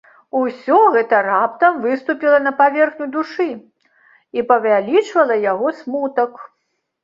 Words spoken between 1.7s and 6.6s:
выступіла на паверхню душы і павялічвала яго смутак.